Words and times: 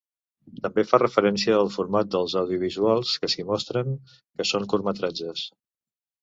També 0.61 0.83
fa 0.91 0.99
referència 1.01 1.59
al 1.65 1.69
format 1.75 2.09
dels 2.15 2.35
audiovisuals 2.41 3.11
que 3.25 3.29
s’hi 3.35 3.45
mostren, 3.51 3.93
que 4.41 4.49
són 4.55 4.67
curtmetratges. 4.75 5.47